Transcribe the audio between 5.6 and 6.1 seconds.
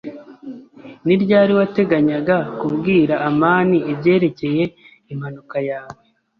yawe?